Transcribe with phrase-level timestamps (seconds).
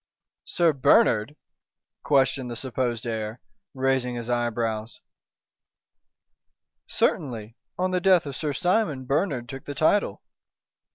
[0.45, 1.35] "Sir Bernard?"
[2.01, 3.39] questioned the supposed heir,
[3.75, 4.99] raising his eyebrows.
[6.87, 7.55] "Certainly.
[7.77, 10.23] On the death of Sir Simon, Bernard took the title!"